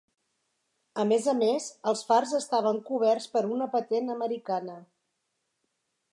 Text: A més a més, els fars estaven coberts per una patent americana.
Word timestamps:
A 1.01 1.03
més 1.09 1.25
a 1.33 1.33
més, 1.41 1.67
els 1.91 2.01
fars 2.11 2.33
estaven 2.39 2.79
coberts 2.87 3.27
per 3.35 3.43
una 3.57 3.67
patent 3.75 4.09
americana. 4.15 4.79